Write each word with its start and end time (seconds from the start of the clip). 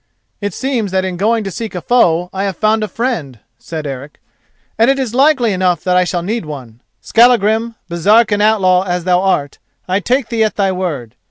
"It 0.41 0.55
seems 0.55 0.89
that 0.89 1.05
in 1.05 1.15
going 1.15 1.43
to 1.43 1.51
seek 1.51 1.75
a 1.75 1.81
foe 1.81 2.31
I 2.33 2.45
have 2.45 2.57
found 2.57 2.83
a 2.83 2.87
friend," 2.87 3.37
said 3.59 3.85
Eric, 3.85 4.19
"and 4.79 4.89
it 4.89 4.97
is 4.97 5.13
likely 5.13 5.53
enough 5.53 5.83
that 5.83 5.95
I 5.95 6.05
shall 6.05 6.23
need 6.23 6.43
one. 6.43 6.81
Skallagrim, 7.01 7.75
Baresark 7.87 8.31
and 8.31 8.41
outlaw 8.41 8.81
as 8.81 9.03
thou 9.03 9.21
art, 9.21 9.59
I 9.87 9.99
take 9.99 10.29
thee 10.29 10.43
at 10.43 10.55
thy 10.55 10.71
word. 10.71 11.13